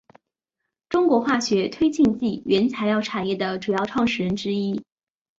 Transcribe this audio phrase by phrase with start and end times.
[0.89, 4.81] 中国化学推进剂原材料产业的主要创始人之一。